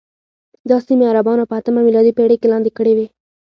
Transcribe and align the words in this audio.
دا 0.69 0.77
سیمې 0.87 1.05
عربانو 1.11 1.49
په 1.49 1.55
اتمه 1.59 1.81
میلادي 1.87 2.11
پېړۍ 2.17 2.37
کې 2.41 2.51
لاندې 2.53 2.71
کړې 2.77 2.93
وې. 2.97 3.05